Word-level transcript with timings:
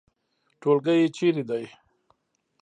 ټولګی 0.61 1.01
چیرته 1.15 1.43
ده؟ 1.49 1.59